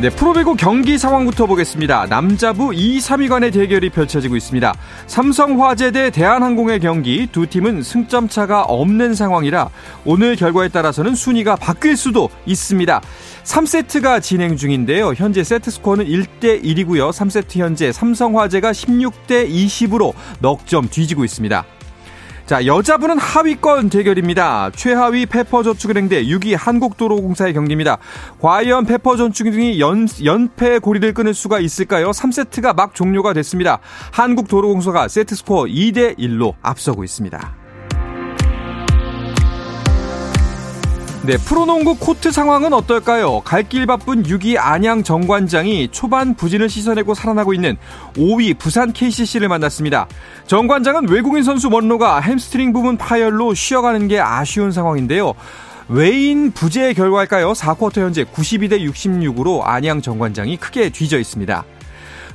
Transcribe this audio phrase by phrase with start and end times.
[0.00, 2.06] 네, 프로배구 경기 상황부터 보겠습니다.
[2.06, 4.72] 남자부 2, 3위 간의 대결이 펼쳐지고 있습니다.
[5.06, 9.68] 삼성화재 대 대한항공의 경기 두 팀은 승점 차가 없는 상황이라
[10.06, 13.02] 오늘 결과에 따라서는 순위가 바뀔 수도 있습니다.
[13.44, 15.12] 3세트가 진행 중인데요.
[15.12, 17.10] 현재 세트 스코어는 1대 1이고요.
[17.10, 21.62] 3세트 현재 삼성화재가 16대 20으로 넉 점 뒤지고 있습니다.
[22.50, 24.72] 자, 여자분은 하위권 대결입니다.
[24.74, 27.98] 최하위 페퍼저축은행 대 6위 한국도로공사의 경기입니다.
[28.40, 32.10] 과연 페퍼저축은행이 연, 연패 고리를 끊을 수가 있을까요?
[32.10, 33.78] 3세트가 막 종료가 됐습니다.
[34.10, 37.59] 한국도로공사가 세트스코어 2대 1로 앞서고 있습니다.
[41.22, 43.40] 네, 프로농구 코트 상황은 어떨까요?
[43.40, 47.76] 갈 길 바쁜 6위 안양 정관장이 초반 부진을 씻어내고 살아나고 있는
[48.14, 50.08] 5위 부산 KCC를 만났습니다.
[50.46, 55.34] 정관장은 외국인 선수 먼로가 햄스트링 부분 파열로 쉬어가는 게 아쉬운 상황인데요.
[55.88, 57.52] 외인 부재의 결과일까요?
[57.52, 61.64] 4쿼터 현재 92대 66으로 안양 정관장이 크게 뒤져 있습니다.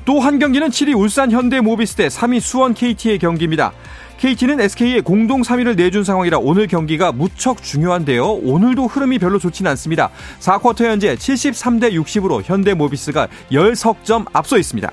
[0.06, 3.72] 또 한 경기는 7위 울산 현대 모비스 대 3위 수원 KT의 경기입니다.
[4.20, 8.26] KT는 SK에 공동 3위를 내준 상황이라 오늘 경기가 무척 중요한데요.
[8.26, 10.10] 오늘도 흐름이 별로 좋지는 않습니다.
[10.40, 14.90] 4쿼터 현재 73대 60으로 현대모비스가 10석점 앞서 있습니다.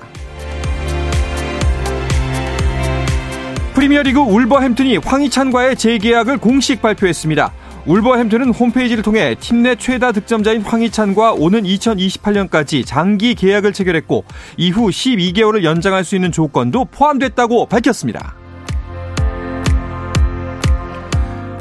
[3.73, 7.51] 프리미어리그 울버햄튼이 황희찬과의 재계약을 공식 발표했습니다.
[7.85, 14.25] 울버햄튼은 홈페이지를 통해 팀 내 최다 득점자인 황희찬과 오는 2028년까지 장기 계약을 체결했고
[14.57, 18.35] 이후 12개월을 연장할 수 있는 조건도 포함됐다고 밝혔습니다.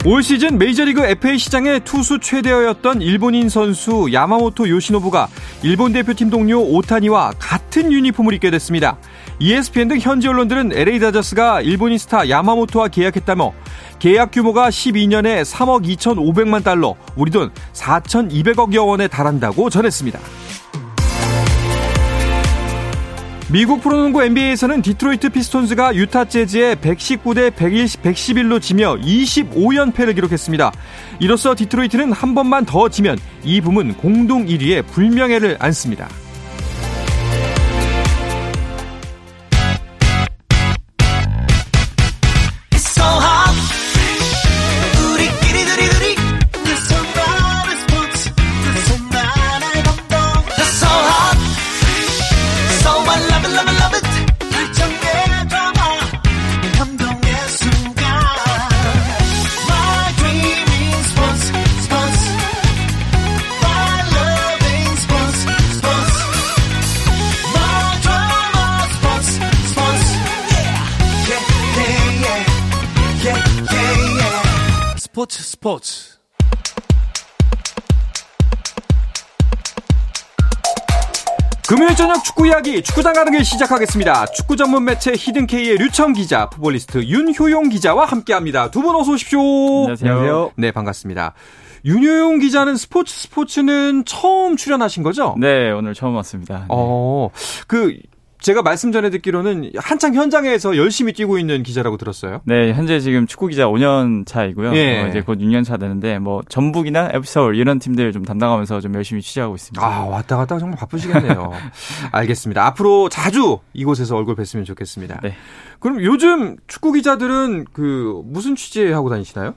[0.05, 5.29] 올 시즌 메이저리그 FA 시장의 투수 최대어였던 일본인 선수 야마모토 요시노부가
[5.63, 8.99] 일본 대표팀 동료 오타니와 같은 유니폼을 입게 됐습니다.
[9.39, 13.53] ESPN 등 현지 언론들은 LA 다저스가 일본인 스타 야마모토와 계약했다며
[14.01, 20.19] 계약 규모가 12년에 3억 2,500만 달러, 우리 돈 4,200억여 원에 달한다고 전했습니다.
[23.53, 30.73] 미국 프로농구 NBA에서는 디트로이트 피스톤즈가 유타 재즈에 119대 111로 지며 25연패를 기록했습니다.
[31.21, 36.09] 이로써 디트로이트는 한 번만 더 지면 이 부문 공동 1위의 불명예를 안습니다.
[81.69, 84.27] 금요일 저녁 축구 이야기 축구장 가는 길 시작하겠습니다.
[84.27, 88.71] 축구 전문 매체 히든K의 류청 기자, 풋볼리스트 윤효용 기자와 함께합니다.
[88.71, 89.41] 두 분 어서 오십시오.
[89.41, 90.51] 안녕하세요.
[90.57, 91.35] 네, 반갑습니다.
[91.85, 95.35] 윤효용 기자는 스포츠 스포츠는 처음 출연하신 거죠?
[95.39, 96.59] 네, 오늘 처음 왔습니다.
[96.61, 96.65] 네.
[96.69, 97.31] 어,
[97.69, 97.97] 그
[98.43, 102.41] 제가 말씀 전에 듣기로는 한창 현장에서 열심히 뛰고 있는 기자라고 들었어요.
[102.45, 104.75] 네, 현재 지금 축구 기자 5년 차이고요.
[104.75, 105.03] 예.
[105.03, 108.95] 어, 이제 곧 6년 차 되는데 뭐 전북이나 FC 서울 이런 팀들 좀 담당하면서 좀
[108.95, 109.85] 열심히 취재하고 있습니다.
[109.85, 111.53] 아, 왔다 갔다 정말 바쁘시겠네요.
[112.13, 112.67] 알겠습니다.
[112.67, 115.21] 앞으로 자주 이곳에서 얼굴 뵀으면 좋겠습니다.
[115.23, 115.35] 네.
[115.79, 119.55] 그럼 요즘 축구 기자들은 그 무슨 취재하고 다니시나요?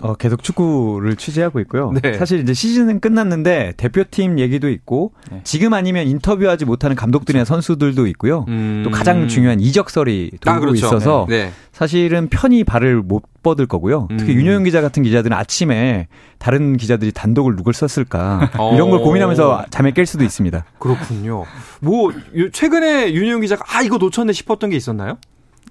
[0.00, 1.92] 어, 계속 축구를 취재하고 있고요.
[2.02, 2.14] 네.
[2.14, 5.40] 사실 이제 시즌은 끝났는데 대표팀 얘기도 있고 네.
[5.42, 7.54] 지금 아니면 인터뷰하지 못하는 감독들이나 그렇죠.
[7.54, 8.44] 선수들도 있고요.
[8.48, 8.82] 음...
[8.84, 10.86] 또 가장 중요한 이적설이 돌고 아, 그렇죠.
[10.86, 11.46] 있어서 네.
[11.46, 11.52] 네.
[11.72, 14.08] 사실은 편히 발을 못 뻗을 거고요.
[14.16, 14.40] 특히 음...
[14.40, 16.06] 윤효영 기자 같은 기자들은 아침에
[16.38, 19.02] 다른 기자들이 단독을 누굴 썼을까 이런 걸 어.
[19.02, 20.64] 고민하면서 잠에 깰 수도 있습니다.
[20.78, 21.44] 그렇군요.
[21.80, 22.12] 뭐
[22.52, 25.18] 최근에 윤효영 기자가 아 이거 놓쳤네 싶었던 게 있었나요?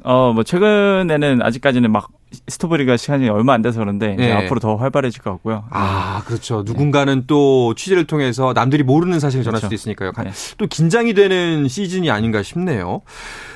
[0.04, 2.10] 어, 뭐, 최근에는 아직까지는 막
[2.48, 4.32] 스토브리가 시간이 얼마 안 돼서 그런데 네.
[4.34, 5.64] 앞으로 더 활발해질 것 같고요.
[5.70, 6.64] 아, 그렇죠.
[6.66, 9.68] 누군가는 또 취재를 통해서 남들이 모르는 사실을 전할 그렇죠.
[9.68, 10.12] 수도 있으니까요.
[10.24, 10.32] 네.
[10.58, 13.02] 또 긴장이 되는 시즌이 아닌가 싶네요.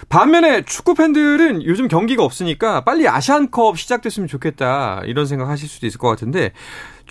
[0.10, 6.10] 반면에 축구 팬들은 요즘 경기가 없으니까 빨리 아시안컵 시작됐으면 좋겠다 이런 생각하실 수도 있을 것
[6.10, 6.52] 같은데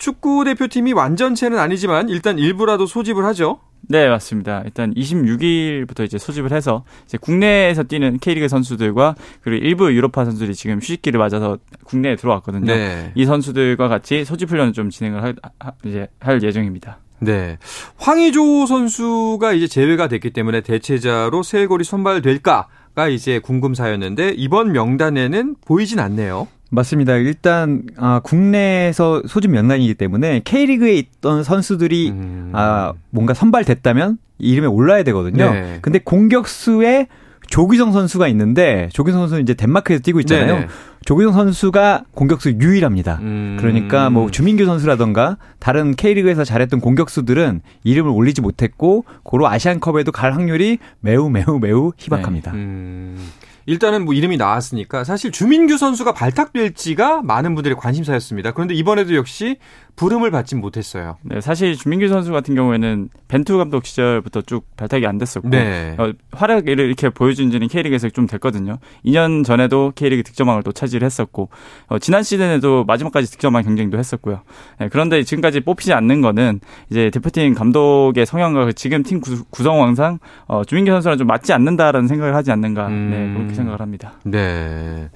[0.01, 3.59] 축구 대표팀이 완전체는 아니지만 일단 일부라도 소집을 하죠.
[3.81, 4.63] 네, 맞습니다.
[4.65, 10.79] 일단 26일부터 이제 소집을 해서 이제 국내에서 뛰는 K리그 선수들과 그리고 일부 유로파 선수들이 지금
[10.79, 12.65] 휴식기를 맞아서 국내에 들어왔거든요.
[12.65, 13.11] 네.
[13.13, 16.97] 이 선수들과 같이 소집 훈련을 좀 진행을 하, 하, 이제 할 예정입니다.
[17.19, 17.59] 네.
[17.97, 26.47] 황의조 선수가 이제 제외가 됐기 때문에 대체자로 세골이 선발될까가 이제 궁금사였는데 이번 명단에는 보이진 않네요.
[26.71, 27.15] 맞습니다.
[27.15, 32.51] 일단 아, 국내에서 소집 명단이기 때문에 K리그에 있던 선수들이 음.
[32.53, 35.51] 아, 뭔가 선발됐다면 이름에 올라야 되거든요.
[35.51, 35.79] 네.
[35.81, 37.07] 근데 공격수에
[37.47, 40.55] 조기성 선수가 있는데 조기성 선수는 이제 덴마크에서 뛰고 있잖아요.
[40.55, 40.67] 네네.
[41.03, 43.19] 조기성 선수가 공격수 유일합니다.
[43.21, 43.57] 음.
[43.59, 50.77] 그러니까 뭐 주민규 선수라던가 다른 K리그에서 잘했던 공격수들은 이름을 올리지 못했고 고로 아시안컵에도 갈 확률이
[51.01, 52.53] 매우 매우 매우 희박합니다.
[52.53, 52.57] 네.
[52.57, 53.17] 음.
[53.65, 58.51] 일단은 뭐 이름이 나왔으니까 사실 주민규 선수가 발탁될지가 많은 분들의 관심사였습니다.
[58.51, 59.57] 그런데 이번에도 역시
[60.01, 61.17] 부름을 받진 못했어요.
[61.21, 65.95] 네, 사실 주민규 선수 같은 경우에는 벤투 감독 시절부터 쭉 발탁이 안 됐었고 네.
[65.99, 68.79] 어, 활약을 이렇게 보여준 지는 K리그에서 좀 됐거든요.
[69.05, 71.49] 2년 전에도 K리그 득점왕을 또 차지를 했었고
[71.85, 74.41] 어, 지난 시즌에도 마지막까지 득점왕 경쟁도 했었고요.
[74.79, 80.17] 네, 그런데 지금까지 뽑히지 않는 거는 이제 대표팀 감독의 성향과 그 지금 팀 구, 성왕상
[80.47, 83.09] 어, 주민규 선수랑 좀 맞지 않는다라는 생각을 하지 않는가 네, 음.
[83.11, 84.13] 네, 그렇게 생각을 합니다.
[84.23, 85.11] 네.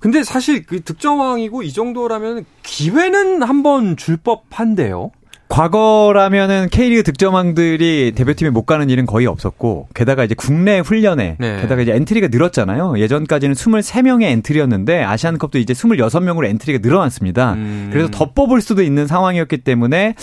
[0.00, 5.10] 근데 사실 그 득점왕이고 이 정도라면 기회는 한번 줄 법한데요.
[5.48, 11.60] 과거라면은 K리그 득점왕들이 대표팀에 못 가는 일은 거의 없었고 게다가 이제 국내 훈련에 네.
[11.62, 12.98] 게다가 이제 엔트리가 늘었잖아요.
[12.98, 17.54] 예전까지는 23명의 엔트리였는데 아시안컵도 이제 26명으로 엔트리가 늘어났습니다.
[17.54, 17.88] 음.
[17.90, 20.14] 그래서 더 뽑을 수도 있는 상황이었기 때문에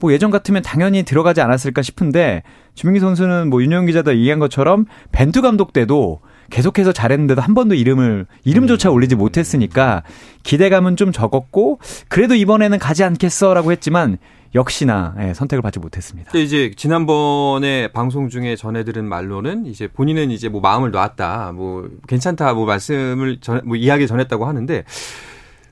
[0.00, 2.42] 뭐 예전 같으면 당연히 들어가지 않았을까 싶은데
[2.74, 6.20] 주민규 선수는 뭐 윤효용 기자도 얘기한 것처럼 벤투 감독 때도
[6.52, 8.94] 계속해서 잘했는데도 한 번도 이름을 이름조차 음.
[8.94, 10.02] 올리지 못했으니까
[10.42, 14.18] 기대감은 좀 적었고 그래도 이번에는 가지 않겠어라고 했지만
[14.54, 16.30] 역시나 예, 선택을 받지 못했습니다.
[16.38, 22.66] 이제 지난번에 방송 중에 전해들은 말로는 이제 본인은 이제 뭐 마음을 놨다, 뭐 괜찮다, 뭐
[22.66, 24.84] 말씀을 전, 뭐 이야기 전했다고 하는데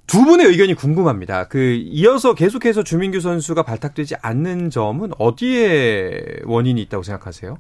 [0.07, 1.45] 두 분의 의견이 궁금합니다.
[1.45, 7.59] 그 이어서 계속해서 주민규 선수가 발탁되지 않는 점은 어디에 원인이 있다고 생각하세요?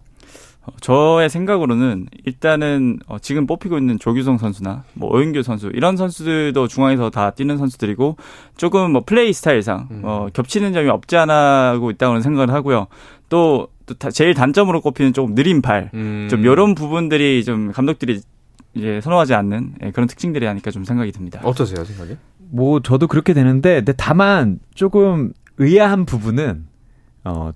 [0.63, 6.69] 어, 저의 생각으로는 일단은 어, 지금 뽑히고 있는 조규성 선수나 뭐 오윤규 선수 이런 선수들도
[6.69, 8.17] 중앙에서 다 뛰는 선수들이고
[8.57, 10.03] 조금 뭐 플레이 스타일상 음.
[10.05, 12.89] 어, 겹치는 점이 없지 않아고 있다고 생각을 하고요.
[13.31, 16.27] 또, 또 제일 단점으로 꼽히는 조금 느린 발, 음.
[16.31, 18.21] 좀 이런 부분들이 좀 감독들이
[18.75, 21.41] 이제 선호하지 않는 예, 그런 특징들이 아닐까 좀 생각이 듭니다.
[21.43, 22.17] 어떠세요, 생각이?
[22.51, 26.67] 뭐 저도 그렇게 되는데, 근데 다만 조금 의아한 부분은
[27.25, 27.53] 어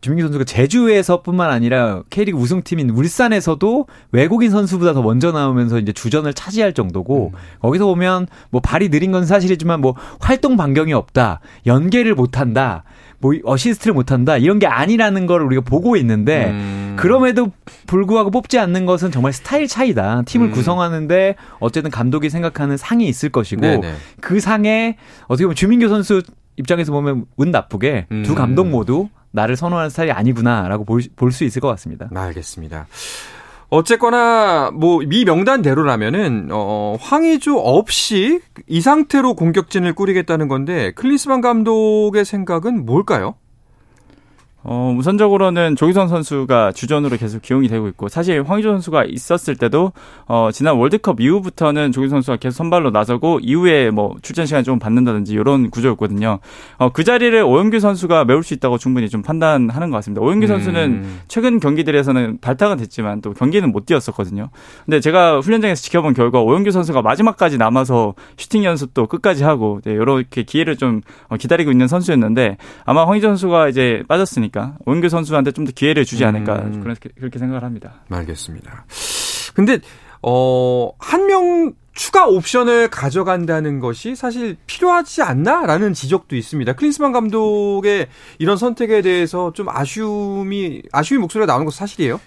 [0.00, 6.72] 주민규 선수가 제주에서뿐만 아니라 K리그 우승팀인 울산에서도 외국인 선수보다 더 먼저 나오면서 이제 주전을 차지할
[6.72, 7.38] 정도고 음.
[7.60, 12.84] 거기서 보면 뭐 발이 느린 건 사실이지만 뭐 활동 반경이 없다, 연계를 못 한다,
[13.18, 16.96] 뭐 어시스트를 못 한다 이런 게 아니라는 걸 우리가 보고 있는데 음.
[16.98, 17.50] 그럼에도
[17.86, 20.22] 불구하고 뽑지 않는 것은 정말 스타일 차이다.
[20.24, 20.52] 팀을 음.
[20.52, 23.92] 구성하는데 어쨌든 감독이 생각하는 상이 있을 것이고 네네.
[24.20, 24.96] 그 상에
[25.28, 26.22] 어떻게 보면 주민규 선수
[26.56, 28.22] 입장에서 보면 운 나쁘게 음.
[28.22, 32.08] 두 감독 모두 나를 선호하는 스타일이 아니구나라고 볼 수 있을 것 같습니다.
[32.14, 32.86] 알겠습니다.
[33.68, 42.84] 어쨌거나 뭐 미 명단대로라면은 어 황의조 없이 이 상태로 공격진을 꾸리겠다는 건데 클린스만 감독의 생각은
[42.84, 43.36] 뭘까요?
[44.62, 49.92] 어, 우선적으로는 조기성 선수가 주전으로 계속 기용이 되고 있고 사실 황희조 선수가 있었을 때도
[50.26, 55.32] 어, 지난 월드컵 이후부터는 조기성 선수가 계속 선발로 나서고 이후에 뭐 출전 시간 좀 받는다든지
[55.32, 56.40] 이런 구조였거든요.
[56.76, 60.20] 어, 그 자리를 오영규 선수가 메울 수 있다고 충분히 좀 판단하는 것 같습니다.
[60.20, 60.48] 오영규 음.
[60.48, 64.50] 선수는 최근 경기들에서는 발탁은 됐지만 또 경기는 못 뛰었었거든요.
[64.84, 70.42] 근데 제가 훈련장에서 지켜본 결과 오영규 선수가 마지막까지 남아서 슈팅 연습도 끝까지 하고 네, 이렇게
[70.42, 75.64] 기회를 좀 어, 기다리고 있는 선수였는데 아마 황희조 선수가 이제 빠졌으니까 않으니까 오은규 선수한테 좀
[75.64, 76.80] 더 기회를 주지 않을까 음.
[76.82, 78.02] 그렇게, 그렇게 생각을 합니다.
[78.10, 78.84] 알겠습니다.
[79.54, 79.78] 근데
[80.22, 86.72] 어, 한 명 추가 옵션을 가져간다는 것이 사실 필요하지 않나라는 지적도 있습니다.
[86.72, 88.06] 클린스만 감독의
[88.38, 92.18] 이런 선택에 대해서 좀 아쉬움이 아쉬움의 목소리가 나오는 것은 사실이에요?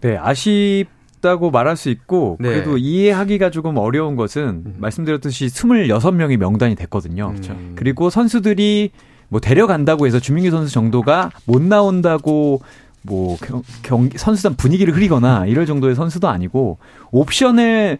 [0.00, 0.86] 네, 아쉽
[1.20, 2.48] 다고 말할 수 있고 네.
[2.48, 4.74] 그래도 이해하기가 조금 어려운 것은 음.
[4.78, 7.34] 말씀드렸듯이 26명이 명단이 됐거든요.
[7.50, 7.72] 음.
[7.76, 8.90] 그리고 선수들이
[9.30, 12.60] 뭐 데려간다고 해서 주민규 선수 정도가 못 나온다고
[13.02, 13.38] 뭐
[13.82, 16.78] 경, 선수단 분위기를 흐리거나 이럴 정도의 선수도 아니고
[17.12, 17.98] 옵션을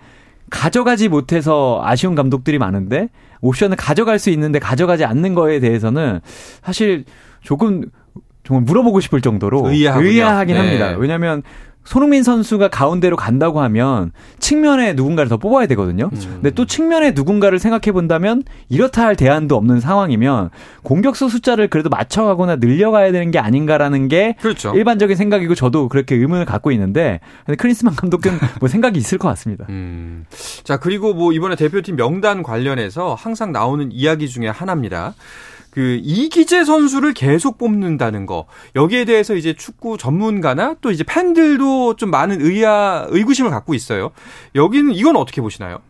[0.50, 3.08] 가져가지 못해서 아쉬운 감독들이 많은데
[3.40, 6.20] 옵션을 가져갈 수 있는데 가져가지 않는 거에 대해서는
[6.62, 7.04] 사실
[7.42, 7.84] 조금
[8.42, 10.10] 정말 물어보고 싶을 정도로 의아하군요.
[10.10, 10.60] 의아하긴 네.
[10.60, 10.96] 합니다.
[10.98, 11.42] 왜냐하면
[11.84, 16.08] 손흥민 선수가 가운데로 간다고 하면 측면에 누군가를 더 뽑아야 되거든요.
[16.10, 16.28] 그렇죠.
[16.28, 20.50] 근데 또 측면에 누군가를 생각해 본다면 이렇다 할 대안도 없는 상황이면
[20.82, 24.74] 공격수 숫자를 그래도 맞춰가거나 늘려가야 되는 게 아닌가라는 게 그렇죠.
[24.74, 27.20] 일반적인 생각이고 저도 그렇게 의문을 갖고 있는데
[27.58, 29.66] 크리스만 감독은 뭐 생각이 있을 것 같습니다.
[29.70, 30.26] 음.
[30.62, 35.14] 자 그리고 뭐 이번에 대표팀 명단 관련해서 항상 나오는 이야기 중에 하나입니다.
[35.70, 42.10] 그 이기재 선수를 계속 뽑는다는 거 여기에 대해서 이제 축구 전문가나 또 이제 팬들도 좀
[42.10, 44.10] 많은 의아 의구심을 갖고 있어요.
[44.54, 45.80] 여기는 이건 어떻게 보시나요?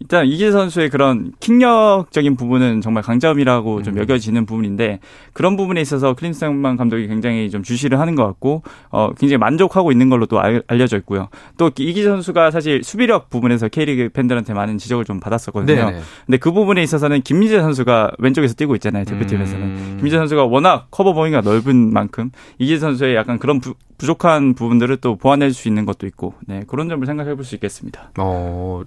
[0.00, 3.82] 일단 이재 선수의 그런 킥력적인 부분은 정말 강점이라고 음.
[3.82, 4.98] 좀 여겨지는 부분인데
[5.32, 10.08] 그런 부분에 있어서 클린스만 감독이 굉장히 좀 주시를 하는 것 같고 어 굉장히 만족하고 있는
[10.08, 11.28] 걸로 또 알, 려져 있고요.
[11.58, 15.86] 또 이기재 선수가 사실 수비력 부분에서 K리그 팬들한테 많은 지적을 좀 받았었거든요.
[15.86, 16.00] 네네.
[16.26, 19.04] 근데 그 부분에 있어서는 김민재 선수가 왼쪽에서 뛰고 있잖아요.
[19.04, 19.62] 대표팀에서는.
[19.62, 19.94] 음.
[19.98, 25.16] 김민재 선수가 워낙 커버 범위가 넓은 만큼 이기재 선수의 약간 그런 부, 부족한 부분들을 또
[25.16, 28.12] 보완해 줄 수 있는 것도 있고 네, 그런 점을 생각해 볼 수 있겠습니다.
[28.18, 28.82] 어,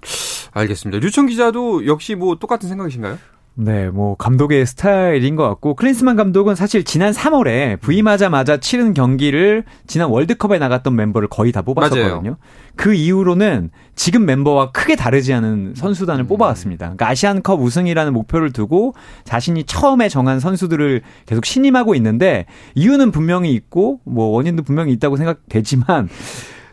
[0.54, 1.00] 알겠습니다.
[1.00, 3.18] 류청 기자도 역시 뭐 똑같은 생각이신가요?
[3.56, 10.10] 네, 뭐 감독의 스타일인 것 같고 클린스만 감독은 사실 지난 3월에 부임하자마자 치른 경기를 지난
[10.10, 12.22] 월드컵에 나갔던 멤버를 거의 다 뽑았었거든요.
[12.22, 12.38] 맞아요.
[12.76, 16.28] 그 이후로는 지금 멤버와 크게 다르지 않은 선수단을 음.
[16.28, 16.86] 뽑아왔습니다.
[16.86, 24.00] 그러니까 아시안컵 우승이라는 목표를 두고 자신이 처음에 정한 선수들을 계속 신임하고 있는데 이유는 분명히 있고
[24.04, 26.10] 뭐 원인도 분명히 있다고 생각되지만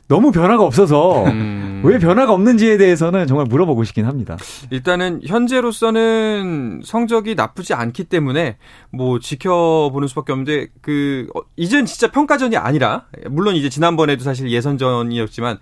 [0.08, 1.69] 너무 변화가 없어서 음.
[1.82, 4.36] 왜 변화가 없는지에 대해서는 정말 물어보고 싶긴 합니다.
[4.70, 8.58] 일단은 현재로서는 성적이 나쁘지 않기 때문에
[8.90, 15.58] 뭐 지켜보는 수밖에 없는데 그 어, 이젠 진짜 평가전이 아니라 물론 이제 지난번에도 사실 예선전이었지만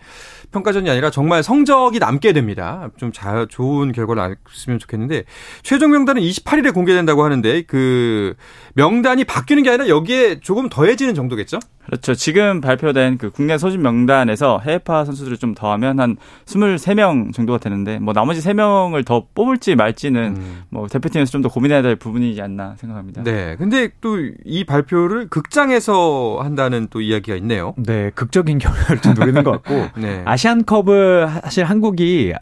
[0.50, 2.88] 평가전이 아니라 정말 성적이 남게 됩니다.
[2.96, 5.24] 좀 자, 좋은 결과를 알았으면 좋겠는데
[5.62, 8.34] 최종 명단은 28일에 공개된다고 하는데 그
[8.74, 11.58] 명단이 바뀌는 게 아니라 여기에 조금 더해지는 정도겠죠?
[11.84, 12.14] 그렇죠.
[12.14, 16.07] 지금 발표된 그 국내 소집 명단에서 해외파 선수들을 좀 더하면 한
[16.46, 20.62] 23명 정도가 되는데 뭐 나머지 3명을 더 뽑을지 말지는 음.
[20.70, 23.22] 뭐 대표팀에서 좀 더 고민해야 될 부분이지 않나 생각합니다.
[23.22, 23.56] 네.
[23.56, 27.74] 근데 또 이 발표를 극장에서 한다는 또 이야기가 있네요.
[27.76, 28.10] 네.
[28.14, 30.22] 극적인 결과를 좀 노리는 것 같고 네.
[30.24, 32.32] 아시안컵을 사실 한국이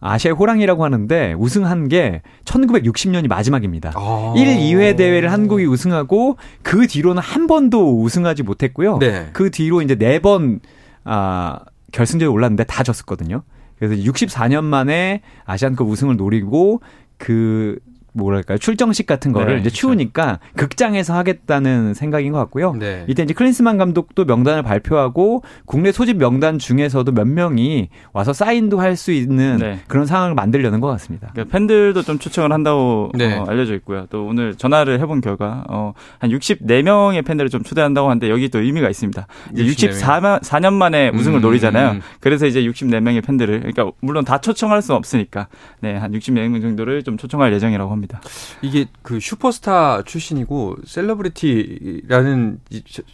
[0.00, 3.92] 아시아 호랑이라고 하는데 우승한 게 1960년이 마지막입니다.
[3.94, 8.98] 아~ 1, 2회 대회를 한국이 우승하고 그 뒤로는 한 번도 우승하지 못했고요.
[8.98, 9.28] 네.
[9.32, 10.60] 그 뒤로 이제 네번
[11.04, 11.60] 아,
[11.94, 13.42] 결승전에 올랐는데 다 졌었거든요.
[13.78, 16.80] 그래서 64년 만에 아시안컵 우승을 노리고
[17.16, 17.78] 그
[18.14, 20.54] 뭐랄까요 출정식 같은 거를 네, 이제 추우니까 그렇죠.
[20.56, 22.72] 극장에서 하겠다는 생각인 것 같고요.
[22.74, 23.04] 네.
[23.08, 28.94] 이때 이제 클린스만 감독도 명단을 발표하고 국내 소집 명단 중에서도 몇 명이 와서 사인도 할
[28.94, 29.80] 수 있는 네.
[29.88, 31.30] 그런 상황을 만들려는 것 같습니다.
[31.32, 33.36] 그러니까 팬들도 좀 초청을 한다고 네.
[33.36, 34.06] 어, 알려져 있고요.
[34.08, 38.88] 또 오늘 전화를 해본 결과 어, 한 64명의 팬들을 좀 초대한다고 하는데 여기 또 의미가
[38.88, 39.26] 있습니다.
[39.52, 41.90] 이제 64년 4년 만에 우승을 음, 노리잖아요.
[41.90, 42.00] 음.
[42.20, 45.48] 그래서 이제 64명의 팬들을 그러니까 물론 다 초청할 수는 없으니까
[45.80, 48.03] 네, 한 64명 정도를 좀 초청할 예정이라고 합니다.
[48.04, 48.20] 합니다.
[48.62, 52.60] 이게 그 슈퍼스타 출신이고 셀러브리티라는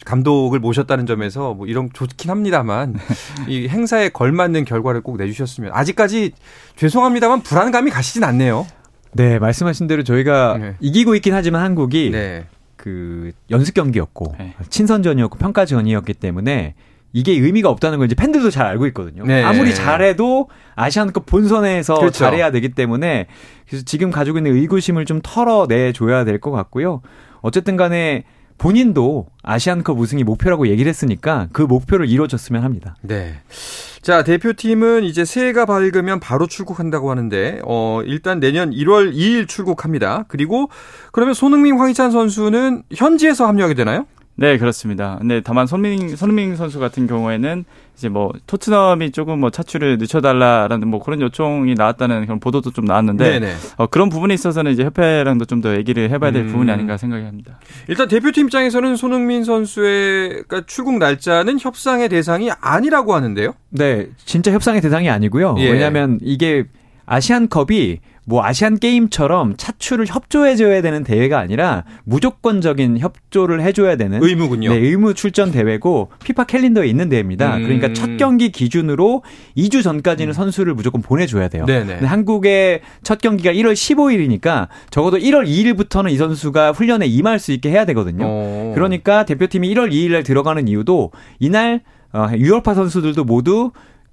[0.04, 2.96] 감독을 모셨다는 점에서 뭐 이런 좋긴 합니다만
[3.48, 6.32] 이 행사에 걸맞는 결과를 꼭 내주셨으면 아직까지
[6.76, 8.66] 죄송합니다만 불안감이 가시진 않네요.
[9.12, 10.74] 네, 말씀하신 대로 저희가 네.
[10.80, 12.46] 이기고 있긴 하지만 한국이 네.
[12.76, 14.54] 그 연습 경기였고 네.
[14.68, 16.74] 친선전이었고 평가전이었기 때문에
[17.12, 19.24] 이게 의미가 없다는 걸 이제 팬들도 잘 알고 있거든요.
[19.24, 19.42] 네.
[19.42, 22.18] 아무리 잘해도 아시안컵 본선에서 그렇죠.
[22.18, 23.26] 잘해야 되기 때문에
[23.68, 27.02] 그래서 지금 가지고 있는 의구심을 좀 털어내 줘야 될 것 같고요.
[27.42, 28.24] 어쨌든 간에
[28.58, 32.94] 본인도 아시안컵 우승이 목표라고 얘기를 했으니까 그 목표를 이루어졌으면 합니다.
[33.00, 33.34] 네.
[34.02, 40.24] 자, 대표팀은 이제 새해가 밝으면 바로 출국한다고 하는데, 어, 일단 내년 1월 2일 출국합니다.
[40.28, 40.68] 그리고
[41.12, 44.06] 그러면 손흥민, 황희찬 선수는 현지에서 합류하게 되나요?
[44.40, 45.16] 네, 그렇습니다.
[45.20, 51.02] 근데 다만 손민 손흥민 선수 같은 경우에는 이제 뭐 토트넘이 조금 뭐 차출을 늦춰달라라는 뭐
[51.02, 55.76] 그런 요청이 나왔다는 그런 보도도 좀 나왔는데 어, 그런 부분에 있어서는 이제 협회랑도 좀 더
[55.76, 56.52] 얘기를 해봐야 될 음.
[56.52, 57.60] 부분이 아닌가 생각이 합니다.
[57.86, 63.52] 일단 대표팀 입장에서는 손흥민 선수의 그러니까 출국 날짜는 협상의 대상이 아니라고 하는데요.
[63.68, 65.56] 네, 진짜 협상의 대상이 아니고요.
[65.58, 65.70] 예.
[65.70, 66.64] 왜냐하면 이게
[67.04, 67.98] 아시안컵이
[68.30, 74.70] 뭐 아시안 게임처럼 차출을 협조해줘야 되는 대회가 아니라 무조건적인 협조를 해줘야 되는 의무군요.
[74.70, 77.56] 네, 의무 출전 대회고 피파 캘린더에 있는 대회입니다.
[77.56, 77.64] 음.
[77.64, 79.24] 그러니까 첫 경기 기준으로
[79.56, 80.32] 2주 전까지는 음.
[80.32, 81.66] 선수를 무조건 보내줘야 돼요.
[81.66, 81.86] 네네.
[81.94, 87.68] 근데 한국의 첫 경기가 1월 15일이니까 적어도 1월 2일부터는 이 선수가 훈련에 임할 수 있게
[87.70, 88.24] 해야 되거든요.
[88.24, 88.28] 오.
[88.28, 88.72] 어.
[88.76, 91.10] 그러니까 대표팀이 1월 2일에 들어가는 이유도
[91.40, 91.80] 이날
[92.12, 93.72] 어, 유럽파 선수들도 모두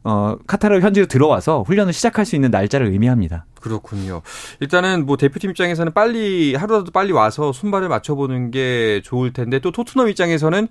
[0.10, 3.46] 어, 카타르 현지로 들어와서 훈련을 시작할 수 있는 날짜를 의미합니다.
[3.60, 4.22] 그렇군요.
[4.62, 10.08] 일단은 뭐 대표팀 입장에서는 빨리 하루라도 빨리 와서 순발을 맞춰보는 게 좋을 텐데 또 토트넘
[10.08, 10.70] 입장에서는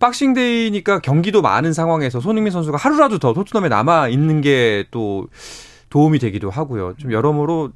[0.00, 5.28] 박싱데이니까 경기도 많은 상황에서 손흥민 선수가 하루라도 더 토트넘에 남아 있는 게 또
[5.88, 6.94] 도움이 되기도 하고요.
[6.98, 7.70] 좀 여러모로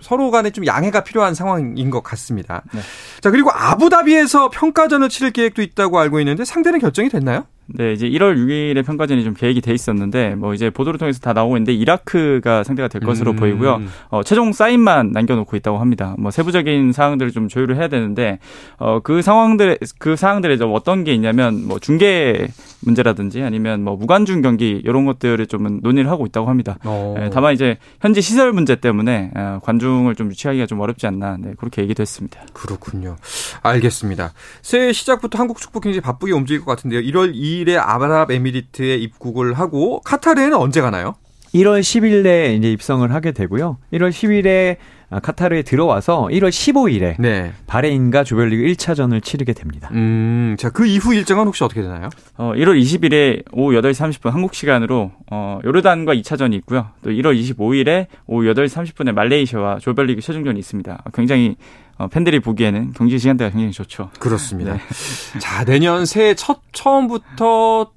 [0.00, 2.62] 서로 간에 좀 양해가 필요한 상황인 것 같습니다.
[2.72, 2.80] 네.
[3.20, 7.44] 자, 그리고 아부다비에서 평가전을 치를 계획도 있다고 알고 있는데 상대는 결정이 됐나요?
[7.68, 11.56] 네, 이제 1월 6일에 평가전이 좀 계획이 돼 있었는데 뭐 이제 보도를 통해서 다 나오고
[11.56, 13.36] 있는데 이라크가 상대가 될 것으로 음.
[13.36, 13.80] 보이고요.
[14.08, 16.14] 어, 최종 사인만 남겨놓고 있다고 합니다.
[16.18, 18.38] 뭐 세부적인 사항들을 좀 조율을 해야 되는데
[18.78, 22.48] 어, 그 상황들 그 사항들에 좀 어떤 게 있냐면 뭐 중계
[22.80, 26.78] 문제라든지 아니면 뭐 무관중 경기 이런 것들을 좀 논의를 하고 있다고 합니다.
[27.16, 31.54] 네, 다만 이제 현지 시설 문제 때문에 어, 관중을 좀 유치하기가 좀 어렵지 않나 네,
[31.56, 32.40] 그렇게 얘기도 했습니다.
[32.52, 33.16] 그렇군요.
[33.62, 34.32] 알겠습니다.
[34.62, 37.00] 새해 시작부터 한국 축구 굉장히 바쁘게 움직일 것 같은데요.
[37.00, 41.14] 1월 2 2일에 아랍에미리트에 입국을 하고 카타르에는 언제 가나요?
[41.54, 43.78] 1월 10일에 이제 입성을 하게 되고요.
[43.92, 44.76] 1월 10일에
[45.10, 47.52] 카타르에 들어와서 1월 15일에 네.
[47.66, 49.88] 바레인과 조별리그 1차전을 치르게 됩니다.
[49.92, 52.08] 음, 자, 그 이후 일정은 혹시 어떻게 되나요?
[52.36, 56.88] 어, 1월 20일에 오후 8시 30분 한국 시간으로 어, 요르단과 2차전이 있고요.
[57.02, 61.04] 또 1월 25일에 오후 8시 30분에 말레이시아와 조별리그 최종전이 있습니다.
[61.14, 61.56] 굉장히
[61.98, 64.10] 어, 팬들이 보기에는 경기 시간대가 굉장히 좋죠.
[64.18, 64.74] 그렇습니다.
[64.74, 65.38] 네.
[65.38, 67.90] 자, 내년 새해 첫 처음부터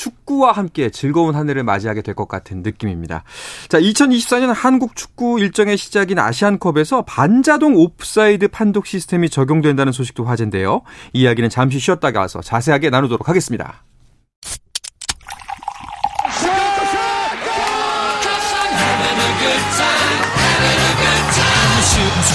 [0.00, 3.22] 축구와 함께 즐거운 한 해를 맞이하게 될 것 같은 느낌입니다.
[3.68, 10.82] 자, 2024년 한국 축구 일정의 시작인 아시안컵에서 반자동 옵사이드 판독 시스템이 적용된다는 소식도 화제인데요.
[11.12, 13.84] 이야기는 잠시 쉬었다가 와서 자세하게 나누도록 하겠습니다.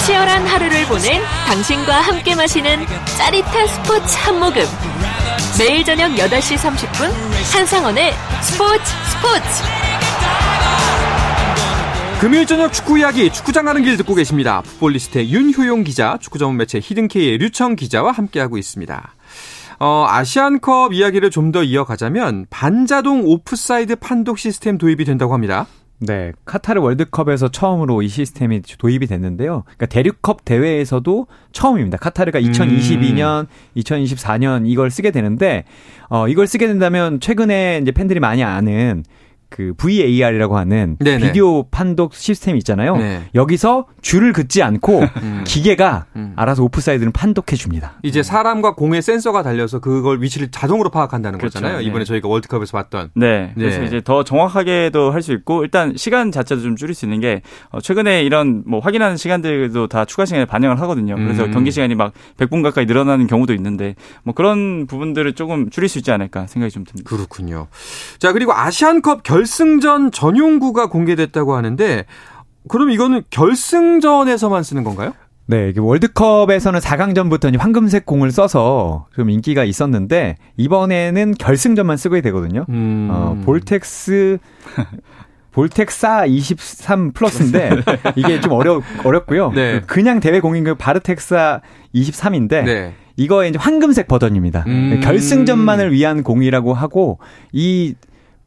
[0.05, 2.85] 치열한 하루를 보낸 당신과 함께 마시는
[3.17, 4.63] 짜릿한 스포츠 한 모금.
[5.59, 7.09] 매일 저녁 8시 30분
[7.53, 8.11] 한상원의
[8.41, 9.63] 스포츠 스포츠.
[12.19, 14.61] 금요일 저녁 축구 이야기 축구장 가는 길 듣고 계십니다.
[14.61, 19.13] 풋볼리스트의 윤효용 기자, 축구 전문 매체 히든케이의 류청 기자와 함께하고 있습니다.
[19.79, 25.67] 어, 아시안컵 이야기를 좀 더 이어가자면 반자동 오프사이드 판독 시스템 도입이 된다고 합니다.
[25.99, 29.63] 네, 카타르 월드컵에서 처음으로 이 시스템이 도입이 됐는데요.
[29.63, 31.97] 그러니까 대륙컵 대회에서도 처음입니다.
[31.97, 33.47] 카타르가 2022년, 음.
[33.77, 35.63] 2024년 이걸 쓰게 되는데
[36.09, 39.03] 어 이걸 쓰게 된다면 최근에 이제 팬들이 많이 아는
[39.49, 41.27] 그 VAR이라고 하는 네네.
[41.27, 42.95] 비디오 판독 시스템이 있잖아요.
[42.97, 43.23] 네.
[43.35, 45.43] 여기서 줄을 긋지 않고 음.
[45.45, 46.33] 기계가 음.
[46.35, 47.93] 알아서 오프사이드를 판독해 줍니다.
[48.03, 51.59] 이제 사람과 공에 센서가 달려서 그걸 위치를 자동으로 파악한다는 그렇죠.
[51.59, 51.81] 거잖아요.
[51.81, 52.05] 이번에 네.
[52.05, 53.11] 저희가 월드컵에서 봤던.
[53.15, 53.51] 네.
[53.55, 53.85] 그래서 네.
[53.87, 57.81] 이제 더 정확하게도 할 수 있고 일단 시간 자체도 좀 줄일 수 있는 게 어,
[57.81, 61.15] 최근에 이런 뭐 확인하는 시간들도 다 추가 시간에 반영을 하거든요.
[61.15, 61.51] 그래서 음.
[61.51, 66.11] 경기 시간이 막 100분 가까이 늘어나는 경우도 있는데 뭐 그런 부분들을 조금 줄일 수 있지
[66.11, 67.09] 않을까 생각이 좀 듭니다.
[67.09, 67.67] 그렇군요.
[68.19, 72.05] 자, 그리고 아시안컵 결 결승전 전용구가 공개됐다고 하는데
[72.69, 75.11] 그럼 이거는 결승전에서만 쓰는 건가요?
[75.47, 82.65] 네, 월드컵에서는 4강전부터 황금색 공을 써서 좀 인기가 있었는데 이번에는 결승전만 쓰게 되거든요.
[82.69, 83.09] 음.
[83.11, 84.37] 어, 볼텍스
[85.51, 87.71] 볼텍사 23 플러스인데
[88.15, 89.51] 이게 좀 어려 어렵고요.
[89.51, 89.81] 네.
[89.85, 91.59] 그냥 대회 공인 그 바르텍사
[91.93, 92.93] 23인데 네.
[93.17, 94.63] 이거 이제 황금색 버전입니다.
[94.67, 95.01] 음.
[95.03, 97.19] 결승전만을 위한 공이라고 하고
[97.51, 97.95] 이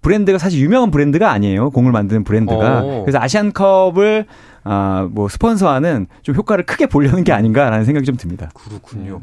[0.08, 1.68] 브랜드가 사실 유명한 브랜드가 아니에요.
[1.68, 2.82] 공을 만드는 브랜드가.
[2.82, 2.90] 오.
[2.90, 3.02] 어.
[3.02, 4.24] 그래서 아시안컵을
[4.64, 8.50] 아, 뭐 스폰서하는 좀 효과를 크게 보려는 게 아닌가라는 생각이 좀 듭니다.
[8.54, 9.20] 그렇군요.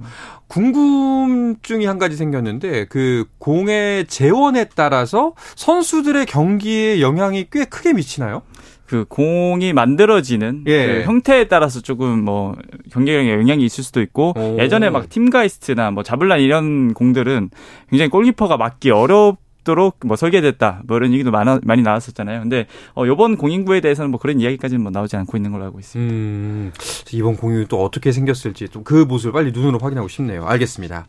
[0.48, 8.44] 궁금증이 한 가지 생겼는데 그 공의 재원에 따라서 선수들의 경기에 영향이 꽤 크게 미치나요?
[8.86, 10.88] 그 공이 만들어지는 예.
[10.88, 12.56] 그 형태에 따라서 조금 뭐
[12.92, 14.58] 경기력에 영향이 있을 수도 있고 오.
[14.60, 17.50] 예전에 막 팀가이스트나 뭐 자블란 이런 공들은
[17.90, 22.42] 굉장히 골키퍼가 맞기 어렵 있도록 뭐 설계됐다 뭐 이런 얘기도 많아, 많이 나왔었잖아요.
[22.42, 26.14] 근데 어, 이번 공인구에 대해서는 뭐 그런 이야기까지는 뭐 나오지 않고 있는 걸로 알고 있습니다.
[26.14, 26.72] 음,
[27.12, 30.46] 이번 공인구 또 어떻게 생겼을지 또그 모습을 빨리 눈으로 확인하고 싶네요.
[30.46, 31.08] 알겠습니다.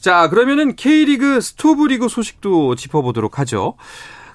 [0.00, 3.76] 자 그러면은 K리그 스토브리그 소식도 짚어보도록 하죠.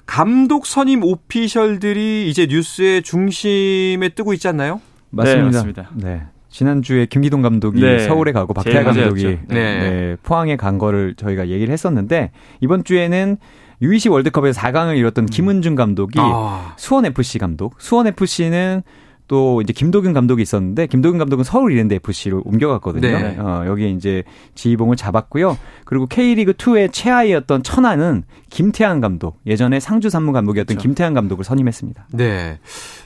[0.06, 4.80] 감독 선임 오피셜들이 이제 뉴스의 중심에 뜨고 있지 않나요?
[5.10, 5.40] 맞습니다.
[5.40, 5.90] 네, 맞습니다.
[5.94, 6.22] 네.
[6.50, 8.00] 지난주에 김기동 감독이 네.
[8.00, 9.40] 서울에 가고 박태하 감독이 네.
[9.48, 13.38] 네, 포항에 간 거를 저희가 얘기를 했었는데 이번 주에는
[13.82, 15.26] UEC 월드컵에서 4강을 이뤘던 음.
[15.26, 16.74] 김은중 감독이 아.
[16.76, 17.74] 수원 FC 감독.
[17.78, 18.82] 수원 FC는
[19.30, 23.00] 또 이제 김도균 감독이 있었는데 김도균 감독은 서울 이랜드 FC로 옮겨갔거든요.
[23.00, 23.38] 네.
[23.38, 24.24] 어, 여기 이제
[24.56, 25.56] 지휘봉을 잡았고요.
[25.84, 30.82] 그리고 K리그 2의 최하위였던 천안은 김태환 감독, 예전에 상주 상무 감독이었던 그렇죠.
[30.82, 32.08] 김태환 감독을 선임했습니다.
[32.12, 32.58] 네.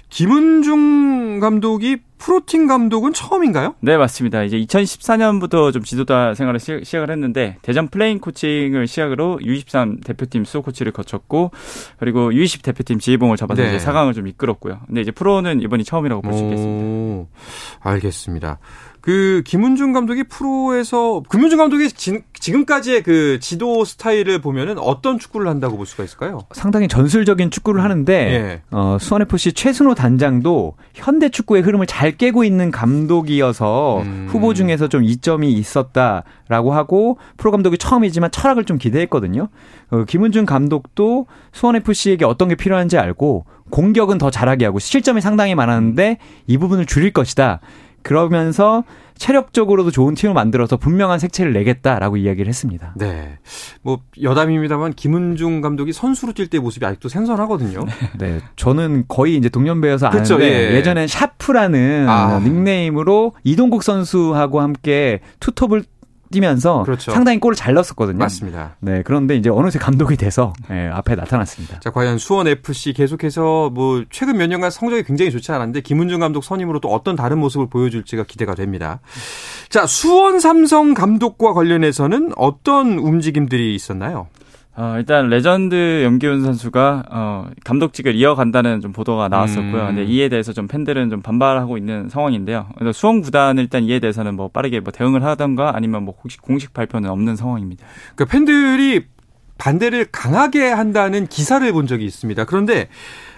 [0.08, 3.74] 김은중 감독이 프로팀 감독은 처음인가요?
[3.80, 4.44] 네, 맞습니다.
[4.44, 10.62] 이제 2014년부터 좀 지도자 생활을 시, 작을 했는데 대전 플레잉 코치를 시작으로 U23 대표팀 수석
[10.62, 11.50] 코치를 거쳤고
[11.98, 13.76] 그리고 U20 대표팀 지휘봉을 잡아서 네.
[13.76, 14.80] 이제 4강을 좀 이끌었고요.
[14.86, 17.28] 근데 이제 프로는 이번이 처음이라고 볼 수 있겠습니다.
[17.80, 18.58] 알겠습니다.
[19.04, 25.76] 그 김은중 감독이 프로에서 김은중 감독이 지, 지금까지의 그 지도 스타일을 보면은 어떤 축구를 한다고
[25.76, 26.46] 볼 수가 있을까요?
[26.52, 28.62] 상당히 전술적인 축구를 하는데 예.
[28.70, 34.26] 어, 수원 FC 최순호 단장도 현대 축구의 흐름을 잘 깨고 있는 감독이어서 음.
[34.30, 39.48] 후보 중에서 좀 이점이 있었다라고 하고 프로 감독이 처음이지만 철학을 좀 기대했거든요.
[39.90, 45.54] 어, 김은중 감독도 수원 FC에게 어떤 게 필요한지 알고 공격은 더 잘하게 하고 실점이 상당히
[45.54, 47.60] 많았는데 이 부분을 줄일 것이다.
[48.04, 48.84] 그러면서
[49.16, 52.94] 체력적으로도 좋은 팀을 만들어서 분명한 색채를 내겠다라고 이야기를 했습니다.
[52.96, 53.38] 네.
[53.82, 57.84] 뭐 여담입니다만 김은중 감독이 선수로 뛸 때 모습이 아직도 생선하거든요.
[58.18, 58.40] 네.
[58.56, 60.34] 저는 거의 이제 동년배여서 그렇죠.
[60.34, 60.76] 아는데 예.
[60.76, 62.40] 예전에 샤프라는 아.
[62.40, 65.84] 닉네임으로 이동국 선수하고 함께 투톱을
[66.34, 67.12] 뛰면서 그렇죠.
[67.12, 68.18] 상당히 골을 잘 넣었었거든요.
[68.18, 68.76] 맞습니다.
[68.80, 71.80] 네, 그런데 이제 어느새 감독이 돼서 네, 앞에 나타났습니다.
[71.80, 76.44] 자, 과연 수원 FC 계속해서 뭐 최근 몇 년간 성적이 굉장히 좋지 않았는데 김은중 감독
[76.44, 79.00] 선임으로 또 어떤 다른 모습을 보여줄지가 기대가 됩니다.
[79.68, 84.26] 자, 수원 삼성 감독과 관련해서는 어떤 움직임들이 있었나요?
[84.76, 89.82] 어, 일단 레전드 염기훈 선수가 어, 감독직을 이어간다는 좀 보도가 나왔었고요.
[89.82, 89.86] 음.
[89.94, 92.66] 근데 이에 대해서 좀 팬들은 좀 반발하고 있는 상황인데요.
[92.76, 96.72] 그래서 수원 구단은 일단 이에 대해서는 뭐 빠르게 뭐 대응을 하던가 아니면 뭐 공식, 공식
[96.72, 97.86] 발표는 없는 상황입니다.
[98.16, 99.04] 그러니까 팬들이
[99.58, 102.44] 반대를 강하게 한다는 기사를 본 적이 있습니다.
[102.44, 102.88] 그런데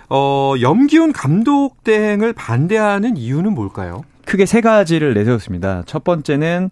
[0.08, 4.04] 어, 염기훈 감독 대행을 반대하는 이유는 뭘까요?
[4.24, 5.82] 크게 세 가지를 내세웠습니다.
[5.84, 6.70] 첫 번째는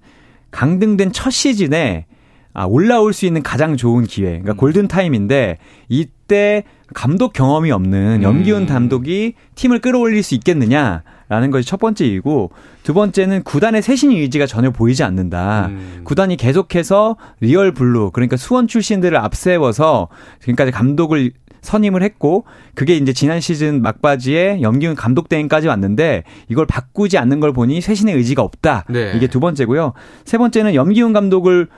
[0.51, 2.07] 강등된 첫 시즌에
[2.55, 4.29] 아, 올라올 수 있는 가장 좋은 기회.
[4.29, 4.57] 그러니까 음.
[4.57, 6.63] 골든 타임인데 이때
[6.95, 8.67] 감독 경험이 없는 염기훈 음.
[8.67, 11.03] 감독이 팀을 끌어올릴 수 있겠느냐?
[11.29, 12.51] 라는 것이 첫 번째 이유고
[12.83, 15.67] 두 번째는 구단의 쇄신 의지가 전혀 보이지 않는다.
[15.67, 16.01] 음.
[16.05, 20.09] 구단이 계속해서 Real Blue 그러니까 수원 출신들을 앞세워서
[20.41, 27.17] 지금까지 감독을 선임을 했고 그게 이제 지난 시즌 막바지에 염기훈 감독 대행까지 왔는데 이걸 바꾸지
[27.19, 28.85] 않는 걸 보니 쇄신의 의지가 없다.
[28.91, 29.13] 네.
[29.17, 29.95] 이게 두 번째고요.
[30.25, 31.69] 세 번째는 염기훈 감독을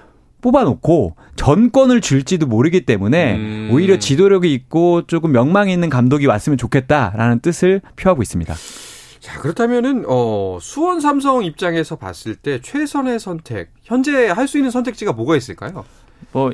[0.46, 3.68] 뽑아놓고 전권을 줄지도 모르기 때문에 음.
[3.72, 8.54] 오히려 지도력이 있고 조금 명망이 있는 감독이 왔으면 좋겠다라는 뜻을 표하고 있습니다.
[9.18, 15.12] 자, 그렇다면은, 어, 수원 삼성 입장에서 봤을 때 최선의 선택, 현재 할 수 있는 선택지가
[15.14, 15.84] 뭐가 있을까요?
[16.30, 16.52] 뭐,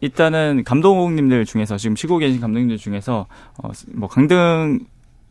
[0.00, 3.26] 일단은 감독님들 중에서 지금 쉬고 계신 감독님들 중에서
[3.60, 4.86] 어, 뭐 강등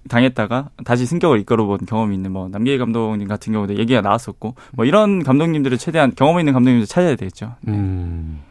[0.10, 5.24] 당했다가 다시 승격을 이끌어본 경험이 있는 뭐 남길 감독님 같은 경우도 얘기가 나왔었고 뭐 이런
[5.24, 7.56] 감독님들을 최대한 경험 있는 감독님들 찾아야 되겠죠.
[7.68, 8.42] 음.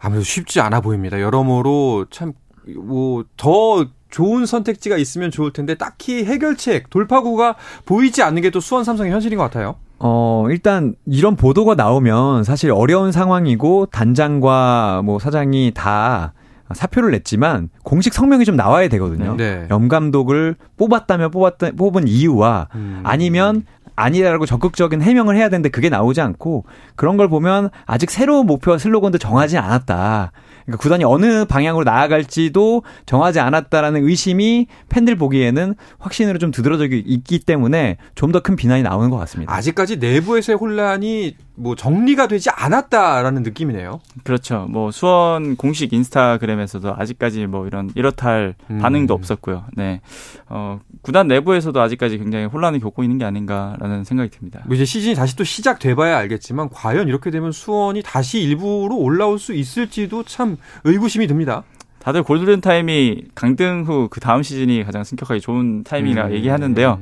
[0.00, 1.20] 아무래도 쉽지 않아 보입니다.
[1.20, 2.32] 여러모로 참
[2.76, 8.84] 뭐 더 좋은 선택지가 있으면 좋을 텐데 딱히 해결책, 돌파구가 보이지 않는 게 또 수원
[8.84, 9.76] 삼성의 현실인 것 같아요.
[9.98, 16.32] 어, 일단 이런 보도가 나오면 사실 어려운 상황이고 단장과 뭐 사장이 다
[16.74, 19.36] 사표를 냈지만 공식 성명이 좀 나와야 되거든요.
[19.36, 19.66] 네.
[19.70, 23.00] 염 감독을 뽑았다면 뽑았다 뽑은 이유와 음.
[23.04, 23.64] 아니면
[23.96, 29.18] 아니라고 적극적인 해명을 해야 되는데 그게 나오지 않고 그런 걸 보면 아직 새로운 목표와 슬로건도
[29.18, 30.30] 정하지 않았다.
[30.68, 37.96] 그러니까 구단이 어느 방향으로 나아갈지도 정하지 않았다라는 의심이 팬들 보기에는 확신으로 좀 두드러져 있기 때문에
[38.14, 39.50] 좀 더 큰 비난이 나오는 것 같습니다.
[39.52, 44.00] 아직까지 내부에서의 혼란이 뭐 정리가 되지 않았다라는 느낌이네요.
[44.22, 44.66] 그렇죠.
[44.68, 48.78] 뭐 수원 공식 인스타그램에서도 아직까지 뭐 이런 이렇다 할 음.
[48.78, 49.64] 반응도 없었고요.
[49.74, 50.00] 네.
[50.48, 54.60] 어, 구단 내부에서도 아직까지 굉장히 혼란을 겪고 있는 게 아닌가라는 생각이 듭니다.
[54.66, 59.38] 뭐 이제 시즌이 다시 또 시작돼 봐야 알겠지만 과연 이렇게 되면 수원이 다시 일부로 올라올
[59.38, 61.64] 수 있을지도 참 의구심이 듭니다.
[62.00, 66.32] 다들 골든 타임이 강등 후 그 다음 시즌이 가장 승격하기 좋은 타이밍이라 음.
[66.32, 67.00] 얘기하는데요.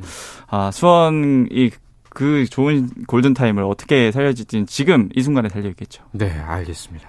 [0.48, 1.70] 아, 수원이
[2.08, 6.02] 그 좋은 골든 타임을 어떻게 살려질지는 지금 이 순간에 달려 있겠죠.
[6.12, 7.06] 네, 알겠습니다.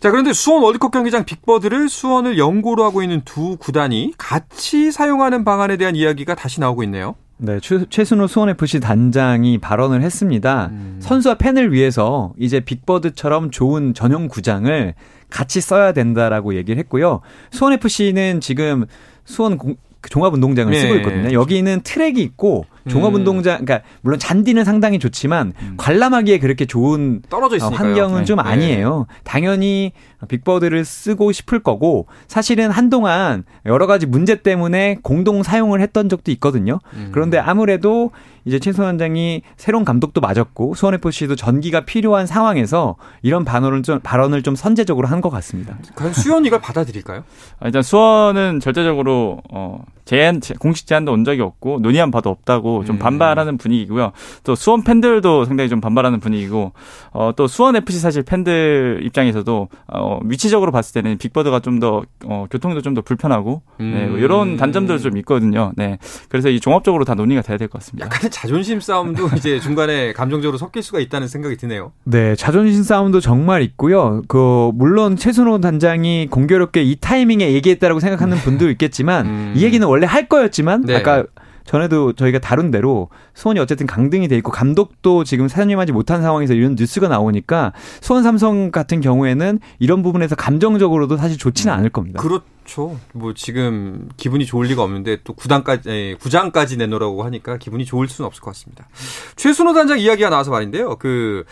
[0.00, 5.76] 자, 그런데 수원 월드컵 경기장 빅버드를 수원을 연고로 하고 있는 두 구단이 같이 사용하는 방안에
[5.76, 7.14] 대한 이야기가 다시 나오고 있네요.
[7.44, 10.68] 네, 최, 순호 수원FC 단장이 발언을 했습니다.
[10.70, 10.98] 음.
[11.00, 14.94] 선수와 팬을 위해서 이제 빅버드처럼 좋은 전용 구장을
[15.28, 17.20] 같이 써야 된다라고 얘기를 했고요.
[17.50, 18.86] 수원FC는 지금
[19.24, 19.74] 수원 공,
[20.08, 20.80] 종합운동장을 네.
[20.80, 21.32] 쓰고 있거든요.
[21.32, 25.74] 여기는 트랙이 있고 종합운동장, 그러니까 물론 잔디는 상당히 좋지만 음.
[25.78, 27.78] 관람하기에 그렇게 좋은 떨어져 있으니까요.
[27.88, 28.24] 환경은 네.
[28.26, 29.06] 좀 아니에요.
[29.08, 29.14] 네.
[29.24, 29.92] 당연히
[30.28, 36.78] 빅버드를 쓰고 싶을 거고 사실은 한동안 여러 가지 문제 때문에 공동 사용을 했던 적도 있거든요.
[36.94, 37.08] 음.
[37.12, 38.10] 그런데 아무래도
[38.44, 44.42] 이제 최소 원장이 새로운 감독도 맞았고 수원 FC도 전기가 필요한 상황에서 이런 발언을 좀 발언을
[44.42, 45.78] 좀 선제적으로 한 것 같습니다.
[45.94, 47.22] 과연 수원 이걸 받아들일까요?
[47.60, 52.84] 아, 일단 수원은 절대적으로 어 제한 공식 제한도 온 적이 없고 논의한 바도 없다고 있다고
[52.84, 52.98] 좀 음.
[52.98, 54.12] 반발하는 분위기고요.
[54.44, 56.72] 또 수원 팬들도 상당히 좀 반발하는 분위기고
[57.12, 62.80] 어, 또 수원 FC 사실 팬들 입장에서도 어, 위치적으로 봤을 때는 빅버드가 좀더 어, 교통도
[62.80, 65.72] 좀 더 불편하고 네, 뭐 이런 단점들 좀 있거든요.
[65.76, 65.96] 네.
[66.28, 68.04] 그래서 이 종합적으로 다 논의가 돼야 될 것 같습니다.
[68.04, 71.92] 약간의 자존심 싸움도 이제 중간에 감정적으로 섞일 수가 있다는 생각이 드네요.
[72.04, 74.20] 네, 자존심 싸움도 정말 있고요.
[74.28, 78.42] 그 물론 최순호 단장이 공교롭게 이 타이밍에 얘기했다라고 생각하는 네.
[78.42, 79.52] 분도 있겠지만 음.
[79.56, 80.96] 이 얘기는 원래 할 거였지만 네.
[80.96, 81.24] 아까
[81.64, 86.74] 전에도 저희가 다룬 대로 수원이 어쨌든 강등이 돼 있고 감독도 지금 사장님하지 못한 상황에서 이런
[86.74, 91.78] 뉴스가 나오니까 수원 삼성 같은 경우에는 이런 부분에서 감정적으로도 사실 좋지는 음.
[91.78, 92.20] 않을 겁니다.
[92.20, 92.98] 그렇죠.
[93.12, 98.40] 뭐 지금 기분이 좋을 리가 없는데 또 구단까지 구장까지 내놓으라고 하니까 기분이 좋을 수는 없을
[98.40, 98.88] 것 같습니다.
[99.36, 100.96] 최순호 단장 이야기가 나와서 말인데요.
[100.96, 101.44] 그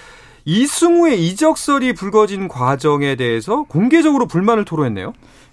[0.44, 5.12] 이승우의 이적설이 불거진 과정에 대해서 공개적으로 불만을 토로했네요.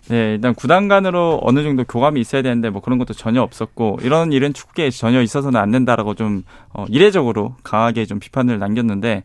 [0.10, 4.32] 네, 일단 구단 간으로 어느 정도 교감이 있어야 되는데 뭐 그런 것도 전혀 없었고 이런
[4.32, 9.24] 일은 축구계에 전혀 있어서는 안 된다라고 좀 어, 이례적으로 강하게 좀 비판을 남겼는데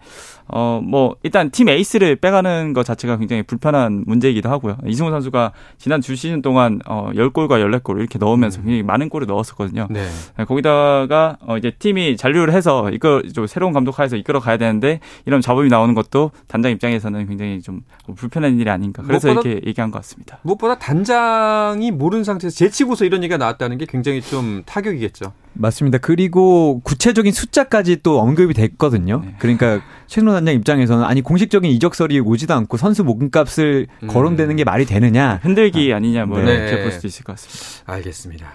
[0.55, 4.77] 어, 뭐, 일단 팀 에이스를 빼가는 것 자체가 굉장히 불편한 문제이기도 하고요.
[4.87, 8.65] 이승우 선수가 지난 두 시즌 동안 어, 10골과 14골 이렇게 넣으면서 음.
[8.65, 9.87] 굉장히 많은 골을 넣었었거든요.
[9.89, 10.07] 네.
[10.37, 10.45] 네.
[10.45, 15.41] 거기다가 어, 이제 팀이 잔류를 해서 이거 좀 새로운 감독 하에서 이끌어 가야 되는데 이런
[15.53, 17.83] 잡음이 나오는 것도 단장 입장에서는 굉장히 좀
[18.17, 19.03] 불편한 일이 아닌가.
[19.03, 20.39] 그래서 무엇보다, 이렇게 얘기한 것 같습니다.
[20.43, 25.33] 무엇보다 단장이 모르는 상태에서 제치고서 이런 얘기가 나왔다는 게 굉장히 좀 타격이겠죠.
[25.55, 25.99] 맞습니다.
[25.99, 29.23] 그리고 구체적인 숫자까지 또 언급이 됐거든요.
[29.25, 29.35] 네.
[29.39, 34.09] 그러니까 최근호 단장 입장에서는 아니 공식적인 이적설이 오지도 않고 선수 목금값을 음.
[34.09, 36.53] 거론되는 게 말이 되느냐 흔들기 아, 니냐 뭐 네.
[36.55, 37.93] 이렇게 볼 수도 있을 것 같습니다.
[37.93, 38.47] 알겠습니다.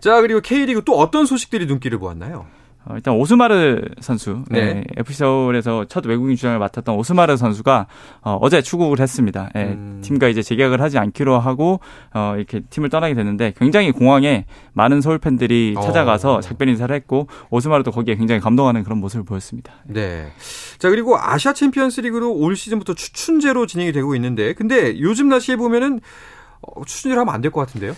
[0.00, 2.46] 자 그리고 K리그 또 어떤 소식들이 눈길을 보았나요?
[2.88, 4.74] 어, 일단 오스마르 선수, 네.
[4.74, 4.84] 네.
[4.96, 7.86] FC 서울에서 첫 외국인 주장을 맡았던 오스마르 선수가
[8.22, 9.50] 어, 제 출국을 했습니다.
[9.54, 10.00] 네, 음.
[10.04, 11.80] 팀과 이제 재계약을 하지 않기로 하고
[12.14, 15.80] 어, 이렇게 팀을 떠나게 됐는데 굉장히 공항에 많은 서울 팬들이 어.
[15.80, 16.40] 찾아가서 어.
[16.40, 19.72] 작별 인사를 했고 오스마르도 거기에 굉장히 감동하는 그런 모습을 보였습니다.
[19.84, 20.28] 네.
[20.78, 26.02] 자 그리고 아시아 챔피언스리그도 올 시즌부터 추춘제로 진행이 되고 있는데 근데 요즘 날씨에 보면은 어,
[26.86, 27.94] 추춘제를 하면 안 될 것 같은데요?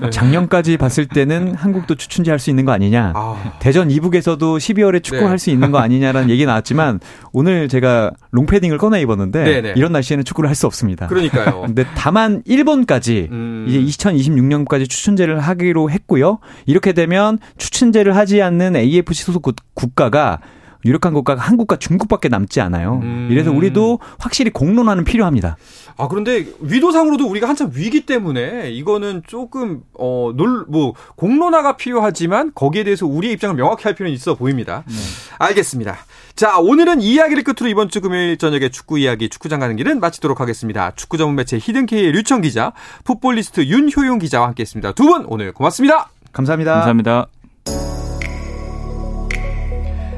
[0.00, 0.10] 네.
[0.10, 3.12] 작년까지 봤을 때는 한국도 추춘제 할 수 있는 거 아니냐.
[3.14, 3.52] 아.
[3.58, 5.26] 대전 이북에서도 12월에 축구 네.
[5.26, 7.00] 할수 있는 거 아니냐라는 얘기 나왔지만
[7.32, 9.60] 오늘 제가 롱패딩을 꺼내 입었는데 네네.
[9.60, 9.72] 네.
[9.76, 11.06] 이런 날씨에는 축구를 할 수 없습니다.
[11.08, 11.62] 그러니까요.
[11.66, 13.64] 근데 다만 일본까지 음.
[13.68, 16.38] 이제 2026년까지 추춘제를 하기로 했고요.
[16.66, 19.42] 이렇게 되면 추춘제를 하지 않는 AFC 소속
[19.74, 20.38] 국가가
[20.84, 23.00] 유력한 국가가 한국과 중국밖에 남지 않아요.
[23.02, 23.28] 음.
[23.30, 25.56] 이래서 우리도 확실히 공론화는 필요합니다.
[25.96, 33.34] 아 그런데 위도상으로도 우리가 한참 위기 때문에 이거는 조금 어놀뭐 공론화가 필요하지만 거기에 대해서 우리의
[33.34, 34.84] 입장을 명확히 할 필요는 있어 보입니다.
[34.88, 34.94] 네.
[35.38, 35.96] 알겠습니다.
[36.34, 40.40] 자 오늘은 이 이야기를 끝으로 이번 주 금요일 저녁에 축구 이야기 축구장 가는 길은 마치도록
[40.40, 40.92] 하겠습니다.
[40.96, 42.72] 축구 전문 매체 히든케이의 류청 기자,
[43.04, 44.92] 풋볼리스트 윤효용 기자와 함께했습니다.
[44.92, 46.08] 두 분 오늘 고맙습니다.
[46.32, 46.72] 감사합니다.
[46.74, 47.41] 감사합니다.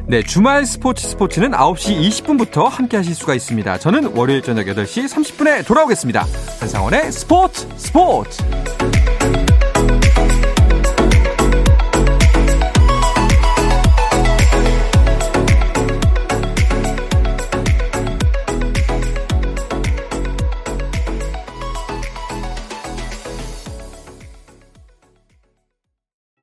[0.07, 3.79] 네, 주말 스포츠 스포츠는 9시 20분부터 함께 하실 수가 있습니다.
[3.79, 6.27] 저는 월요일 저녁 8시 30분에 돌아오겠습니다.
[6.61, 8.45] 한상원의 스포츠 스포츠!